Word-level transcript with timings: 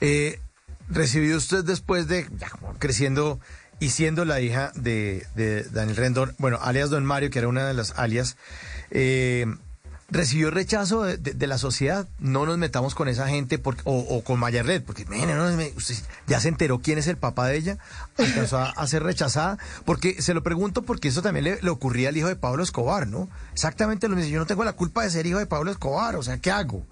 Eh, 0.00 0.40
¿Recibió 0.88 1.36
usted 1.36 1.64
después 1.64 2.08
de 2.08 2.26
creciendo 2.78 3.38
y 3.78 3.90
siendo 3.90 4.24
la 4.24 4.40
hija 4.40 4.72
de, 4.74 5.26
Daniel 5.72 5.96
Rendón, 5.96 6.34
bueno, 6.38 6.58
alias 6.60 6.90
Don 6.90 7.04
Mario, 7.04 7.30
que 7.30 7.38
era 7.38 7.48
una 7.48 7.66
de 7.66 7.74
las 7.74 7.92
alias, 7.96 8.36
eh, 8.90 9.46
recibió 10.10 10.50
rechazo 10.50 11.04
de, 11.04 11.46
la 11.46 11.58
sociedad. 11.58 12.06
No 12.18 12.44
nos 12.44 12.58
metamos 12.58 12.94
con 12.94 13.08
esa 13.08 13.28
gente 13.28 13.60
o, 13.84 14.22
con 14.22 14.38
Mayerlet, 14.38 14.84
porque 14.84 15.06
usted 15.76 15.94
ya 16.26 16.40
se 16.40 16.48
enteró 16.48 16.80
quién 16.80 16.98
es 16.98 17.06
el 17.06 17.16
papá 17.16 17.46
de 17.46 17.56
ella, 17.56 17.78
alcanzó 18.18 18.58
a, 18.58 18.86
ser 18.86 19.02
rechazada, 19.02 19.58
porque 19.84 20.20
se 20.20 20.34
lo 20.34 20.42
pregunto 20.42 20.82
porque 20.82 21.08
eso 21.08 21.22
también 21.22 21.58
le, 21.62 21.70
ocurría 21.70 22.10
al 22.10 22.16
hijo 22.16 22.28
de 22.28 22.36
Pablo 22.36 22.62
Escobar, 22.62 23.06
¿no? 23.06 23.28
Exactamente 23.52 24.08
lo 24.08 24.16
mismo. 24.16 24.30
Yo 24.30 24.40
no 24.40 24.46
tengo 24.46 24.64
la 24.64 24.72
culpa 24.72 25.04
de 25.04 25.10
ser 25.10 25.26
hijo 25.26 25.38
de 25.38 25.46
Pablo 25.46 25.70
Escobar, 25.70 26.16
o 26.16 26.22
sea, 26.22 26.38
¿qué 26.38 26.50
hago? 26.50 26.84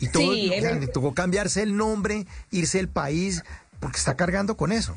Y 0.00 0.08
todo, 0.08 0.32
le 0.32 0.86
tocó 0.88 1.14
cambiarse 1.14 1.62
el 1.62 1.76
nombre, 1.76 2.26
irse 2.50 2.78
del 2.78 2.88
país, 2.88 3.44
porque 3.80 3.98
está 3.98 4.16
cargando 4.16 4.56
con 4.56 4.72
eso. 4.72 4.96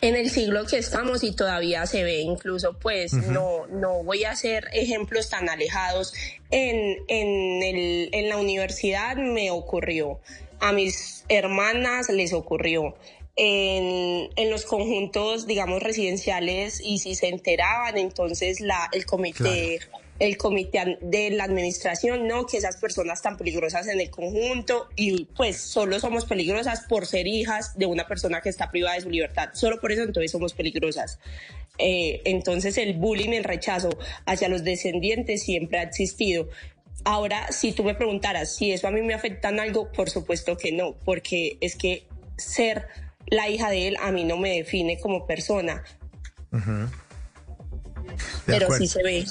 En 0.00 0.14
el 0.14 0.30
siglo 0.30 0.66
que 0.66 0.78
estamos 0.78 1.22
y 1.24 1.34
todavía 1.34 1.84
se 1.86 2.04
ve 2.04 2.20
incluso 2.20 2.78
pues 2.78 3.12
no 3.12 3.66
no 3.66 4.02
voy 4.02 4.24
a 4.24 4.30
hacer 4.30 4.68
ejemplos 4.72 5.28
tan 5.28 5.48
alejados. 5.48 6.14
En, 6.50 6.98
en, 7.08 7.62
el, 7.62 8.08
en 8.12 8.28
la 8.28 8.38
universidad 8.38 9.16
me 9.16 9.50
ocurrió 9.50 10.20
a 10.60 10.72
mis 10.72 11.24
hermanas 11.28 12.08
les 12.08 12.32
ocurrió. 12.32 12.94
En, 13.36 14.30
en, 14.36 14.50
los 14.50 14.64
conjuntos, 14.64 15.46
digamos, 15.46 15.82
residenciales 15.82 16.80
y 16.80 16.98
si 16.98 17.16
se 17.16 17.28
enteraban, 17.28 17.98
entonces 17.98 18.60
la, 18.60 18.88
el 18.92 19.06
comité 19.06 19.80
el 20.18 20.36
comité 20.36 20.98
de 21.00 21.30
la 21.30 21.44
administración, 21.44 22.28
no 22.28 22.46
que 22.46 22.58
esas 22.58 22.76
personas 22.76 23.20
tan 23.20 23.36
peligrosas 23.36 23.88
en 23.88 24.00
el 24.00 24.10
conjunto 24.10 24.88
y 24.96 25.24
pues 25.24 25.60
solo 25.60 25.98
somos 25.98 26.24
peligrosas 26.24 26.82
por 26.82 27.06
ser 27.06 27.26
hijas 27.26 27.76
de 27.76 27.86
una 27.86 28.06
persona 28.06 28.40
que 28.40 28.48
está 28.48 28.70
privada 28.70 28.94
de 28.94 29.02
su 29.02 29.10
libertad, 29.10 29.50
solo 29.54 29.80
por 29.80 29.92
eso 29.92 30.02
entonces 30.02 30.30
somos 30.30 30.54
peligrosas. 30.54 31.18
Eh, 31.78 32.22
entonces 32.24 32.78
el 32.78 32.94
bullying, 32.94 33.30
el 33.30 33.42
rechazo 33.42 33.90
hacia 34.26 34.48
los 34.48 34.62
descendientes 34.62 35.42
siempre 35.42 35.78
ha 35.78 35.82
existido. 35.82 36.48
Ahora, 37.04 37.50
si 37.50 37.72
tú 37.72 37.82
me 37.82 37.94
preguntaras 37.94 38.54
si 38.54 38.72
eso 38.72 38.86
a 38.86 38.90
mí 38.90 39.02
me 39.02 39.14
afecta 39.14 39.48
en 39.48 39.58
algo, 39.58 39.90
por 39.90 40.08
supuesto 40.08 40.56
que 40.56 40.70
no, 40.72 40.94
porque 41.04 41.58
es 41.60 41.74
que 41.74 42.06
ser 42.36 42.86
la 43.26 43.48
hija 43.48 43.70
de 43.70 43.88
él 43.88 43.96
a 44.00 44.12
mí 44.12 44.24
no 44.24 44.36
me 44.36 44.50
define 44.56 44.98
como 45.00 45.26
persona. 45.26 45.82
Pero 48.46 48.70
sí 48.72 48.86
se 48.86 49.02
ve. 49.02 49.24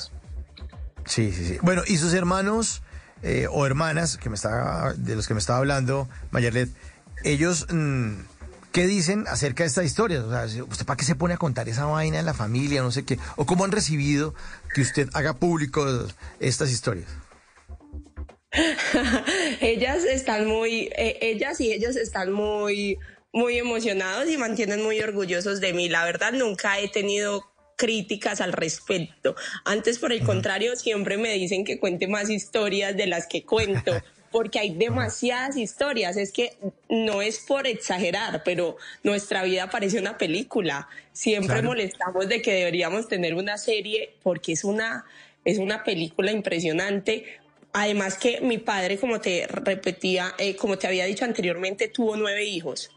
Sí, 1.05 1.31
sí, 1.31 1.45
sí. 1.45 1.57
Bueno, 1.61 1.83
¿y 1.85 1.97
sus 1.97 2.13
hermanos 2.13 2.81
eh, 3.21 3.47
o 3.49 3.65
hermanas 3.65 4.17
que 4.17 4.29
me 4.29 4.35
estaba, 4.35 4.93
de 4.93 5.15
los 5.15 5.27
que 5.27 5.33
me 5.33 5.39
estaba 5.39 5.59
hablando, 5.59 6.07
Mayerlet, 6.31 6.69
ellos 7.23 7.67
mm, 7.69 8.13
qué 8.71 8.87
dicen 8.87 9.25
acerca 9.27 9.63
de 9.63 9.67
esta 9.67 9.83
historia? 9.83 10.23
O 10.23 10.29
sea, 10.29 10.63
¿usted 10.63 10.85
para 10.85 10.97
qué 10.97 11.05
se 11.05 11.15
pone 11.15 11.35
a 11.35 11.37
contar 11.37 11.69
esa 11.69 11.85
vaina 11.85 12.19
en 12.19 12.25
la 12.25 12.33
familia, 12.33 12.81
no 12.81 12.91
sé 12.91 13.03
qué? 13.03 13.19
¿O 13.35 13.45
cómo 13.45 13.65
han 13.65 13.71
recibido 13.71 14.33
que 14.73 14.81
usted 14.81 15.09
haga 15.13 15.35
público 15.35 15.85
estas 16.39 16.71
historias? 16.71 17.09
ellas 19.61 20.03
están 20.03 20.45
muy, 20.45 20.89
eh, 20.95 21.17
ellas 21.21 21.59
y 21.59 21.71
ellos 21.71 21.95
están 21.95 22.31
muy, 22.31 22.99
muy 23.31 23.57
emocionados 23.57 24.29
y 24.29 24.37
mantienen 24.37 24.83
muy 24.83 24.99
orgullosos 24.99 25.59
de 25.59 25.73
mí. 25.73 25.89
La 25.89 26.05
verdad, 26.05 26.33
nunca 26.33 26.79
he 26.79 26.87
tenido 26.87 27.52
críticas 27.83 28.39
al 28.39 28.53
respecto. 28.53 29.35
Antes, 29.65 29.99
por 29.99 30.13
el 30.13 30.23
contrario, 30.23 30.77
siempre 30.77 31.17
me 31.17 31.33
dicen 31.33 31.65
que 31.65 31.79
cuente 31.79 32.07
más 32.07 32.29
historias 32.29 32.95
de 32.95 33.07
las 33.07 33.27
que 33.27 33.43
cuento. 33.43 33.91
porque 34.31 34.57
hay 34.57 34.73
demasiadas 34.73 35.57
historias. 35.57 36.15
Es 36.17 36.31
que 36.31 36.55
no 36.89 37.21
es 37.21 37.39
por 37.39 37.67
exagerar, 37.67 38.41
pero 38.43 38.77
nuestra 39.03 39.43
vida 39.43 39.69
parece 39.69 39.99
una 39.99 40.17
película. 40.17 40.87
Siempre 41.11 41.61
molestamos 41.61 42.27
de 42.29 42.41
que 42.41 42.53
deberíamos 42.53 43.07
tener 43.09 43.35
una 43.35 43.57
serie 43.57 44.15
porque 44.23 44.53
es 44.53 44.63
una, 44.63 45.05
es 45.45 45.59
una 45.59 45.83
película 45.83 46.31
impresionante. 46.31 47.25
Además 47.73 48.17
que 48.17 48.39
mi 48.41 48.59
padre, 48.59 48.97
como 48.97 49.19
te 49.19 49.45
repetía, 49.45 50.33
eh, 50.39 50.55
como 50.55 50.77
te 50.79 50.87
había 50.87 51.05
dicho 51.05 51.25
anteriormente, 51.25 51.89
tuvo 51.89 52.15
nueve 52.15 52.45
hijos 52.45 52.89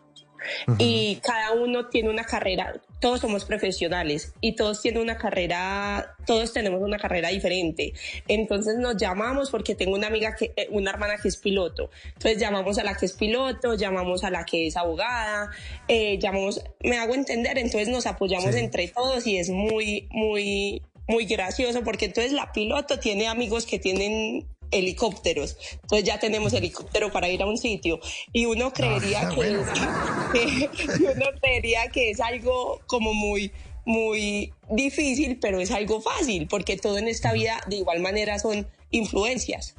y 0.78 1.16
cada 1.16 1.52
uno 1.52 1.88
tiene 1.88 2.10
una 2.10 2.24
carrera, 2.24 2.80
todos 3.00 3.20
somos 3.20 3.44
profesionales 3.44 4.32
y 4.40 4.56
todos 4.56 4.80
tienen 4.80 5.02
una 5.02 5.16
carrera, 5.16 6.16
todos 6.26 6.52
tenemos 6.52 6.80
una 6.82 6.98
carrera 6.98 7.28
diferente. 7.28 7.92
Entonces 8.28 8.76
nos 8.76 8.96
llamamos 8.96 9.50
porque 9.50 9.74
tengo 9.74 9.94
una 9.94 10.06
amiga 10.06 10.34
que, 10.34 10.52
eh, 10.56 10.68
una 10.70 10.90
hermana 10.90 11.16
que 11.20 11.28
es 11.28 11.36
piloto. 11.36 11.90
Entonces 12.14 12.38
llamamos 12.38 12.78
a 12.78 12.84
la 12.84 12.96
que 12.96 13.06
es 13.06 13.12
piloto, 13.12 13.74
llamamos 13.74 14.24
a 14.24 14.30
la 14.30 14.44
que 14.44 14.66
es 14.66 14.76
abogada, 14.76 15.50
eh, 15.88 16.18
llamamos, 16.18 16.62
me 16.80 16.98
hago 16.98 17.14
entender, 17.14 17.58
entonces 17.58 17.88
nos 17.88 18.06
apoyamos 18.06 18.54
entre 18.54 18.88
todos 18.88 19.26
y 19.26 19.38
es 19.38 19.50
muy, 19.50 20.08
muy, 20.10 20.82
muy 21.08 21.26
gracioso 21.26 21.82
porque 21.84 22.06
entonces 22.06 22.32
la 22.32 22.52
piloto 22.52 22.98
tiene 22.98 23.28
amigos 23.28 23.66
que 23.66 23.78
tienen 23.78 24.46
helicópteros. 24.70 25.56
Entonces 25.82 26.04
ya 26.04 26.18
tenemos 26.18 26.52
helicóptero 26.52 27.10
para 27.10 27.28
ir 27.28 27.42
a 27.42 27.46
un 27.46 27.58
sitio. 27.58 28.00
Y 28.32 28.46
uno 28.46 28.72
creería 28.72 29.28
que, 29.28 29.50
uno 31.14 31.26
creería 31.40 31.88
que 31.88 32.10
es 32.10 32.20
algo 32.20 32.80
como 32.86 33.14
muy 33.14 33.52
muy 33.86 34.52
difícil, 34.68 35.38
pero 35.40 35.60
es 35.60 35.70
algo 35.70 36.02
fácil, 36.02 36.48
porque 36.48 36.76
todo 36.76 36.98
en 36.98 37.06
esta 37.06 37.32
vida 37.32 37.60
de 37.68 37.76
igual 37.76 38.00
manera 38.00 38.38
son 38.40 38.66
influencias. 38.90 39.76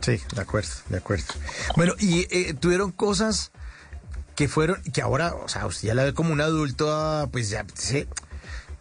Sí, 0.00 0.18
de 0.34 0.40
acuerdo, 0.40 0.70
de 0.88 0.98
acuerdo. 0.98 1.24
Bueno, 1.76 1.94
y 1.98 2.26
eh, 2.30 2.54
tuvieron 2.54 2.92
cosas 2.92 3.52
que 4.36 4.48
fueron, 4.48 4.82
que 4.82 5.02
ahora, 5.02 5.34
o 5.34 5.48
sea, 5.48 5.66
usted 5.66 5.88
ya 5.88 5.94
la 5.94 6.04
ve 6.04 6.14
como 6.14 6.32
un 6.32 6.40
adulto, 6.40 6.90
ah, 6.92 7.28
pues 7.32 7.48
ya, 7.48 7.66
sí, 7.74 8.06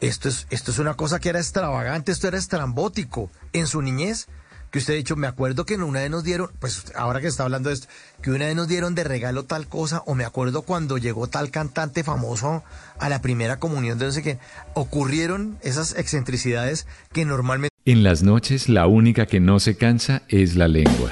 esto 0.02 0.30
es, 0.30 0.48
esto 0.50 0.72
es 0.72 0.80
una 0.80 0.96
cosa 0.96 1.20
que 1.20 1.30
era 1.30 1.40
extravagante, 1.40 2.12
esto 2.12 2.28
era 2.28 2.38
estrambótico. 2.38 3.30
En 3.52 3.68
su 3.68 3.82
niñez, 3.82 4.28
que 4.72 4.80
usted 4.80 4.94
ha 4.94 4.98
dicho, 4.98 5.16
me 5.16 5.28
acuerdo 5.28 5.66
que 5.66 5.76
una 5.76 6.02
vez 6.02 6.10
nos 6.10 6.24
dieron, 6.24 6.52
pues 6.60 6.86
ahora 6.96 7.22
que 7.22 7.28
está 7.28 7.44
hablando 7.44 7.70
de 7.70 7.76
esto, 7.76 7.88
que 8.22 8.32
una 8.32 8.46
vez 8.46 8.56
nos 8.56 8.68
dieron 8.68 8.96
de 8.96 9.04
regalo 9.04 9.44
tal 9.44 9.68
cosa, 9.68 10.04
o 10.06 10.16
me 10.16 10.26
acuerdo 10.26 10.62
cuando 10.62 10.98
llegó 10.98 11.28
tal 11.28 11.52
cantante 11.52 12.04
famoso 12.04 12.64
a 13.00 13.10
la 13.10 13.22
primera 13.22 13.60
comunión 13.60 13.98
de 13.98 14.06
no 14.06 14.12
sé 14.12 14.22
qué, 14.22 14.40
ocurrieron 14.74 15.58
esas 15.62 15.96
excentricidades 15.96 16.88
que 17.14 17.26
normalmente... 17.26 17.76
En 17.86 18.04
las 18.04 18.22
noches 18.22 18.70
la 18.70 18.88
única 18.88 19.26
que 19.26 19.40
no 19.40 19.60
se 19.60 19.76
cansa 19.76 20.22
es 20.28 20.56
la 20.56 20.68
lengua. 20.68 21.12